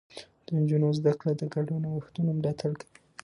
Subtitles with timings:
[0.45, 2.91] د نجونو زده کړه د ګډو نوښتونو ملاتړ کوي.